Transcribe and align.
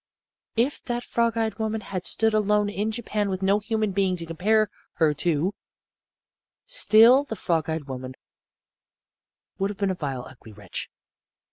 "If 0.55 0.81
that 0.85 1.03
frog 1.03 1.37
eyed 1.37 1.59
woman 1.59 1.81
had 1.81 2.07
stood 2.07 2.33
alone 2.33 2.69
in 2.69 2.89
Japan 2.91 3.29
with 3.29 3.43
no 3.43 3.59
human 3.59 3.91
being 3.91 4.17
to 4.17 4.25
compare 4.25 4.71
her 4.93 5.13
to 5.13 5.53
still 6.65 7.23
the 7.23 7.35
frog 7.35 7.69
eyed 7.69 7.87
woman 7.87 8.15
would 9.59 9.69
have 9.69 9.77
been 9.77 9.91
a 9.91 9.93
vile, 9.93 10.25
ugly 10.27 10.53
wretch. 10.53 10.89